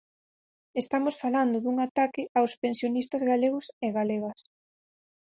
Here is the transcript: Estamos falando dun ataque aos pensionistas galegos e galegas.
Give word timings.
Estamos 0.81 1.15
falando 1.23 1.57
dun 1.59 1.77
ataque 1.87 2.21
aos 2.37 2.53
pensionistas 2.63 3.23
galegos 3.31 3.65
e 3.85 3.87
galegas. 3.97 4.39